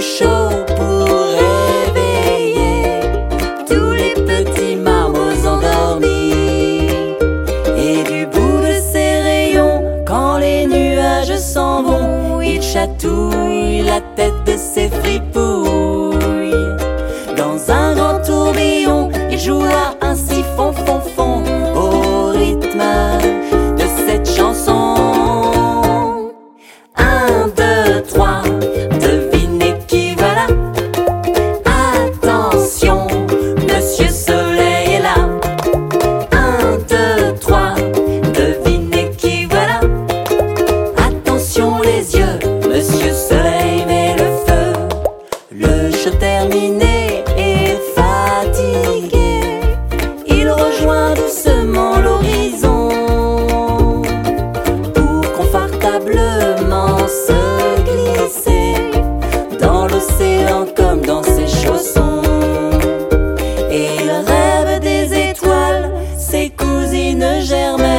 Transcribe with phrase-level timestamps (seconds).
[0.00, 1.08] chaud pour
[1.94, 3.00] réveiller
[3.66, 6.90] tous les petits marmots endormis.
[7.78, 14.44] Et du bout de ses rayons, quand les nuages s'en vont, il chatouille la tête
[14.46, 15.85] de ses fripouilles.
[46.58, 49.40] Et fatigué,
[50.26, 52.88] il rejoint doucement l'horizon
[54.94, 58.74] pour confortablement se glisser
[59.60, 62.22] dans l'océan comme dans ses chaussons.
[63.70, 67.95] Et il rêve des étoiles, ses cousines germaines.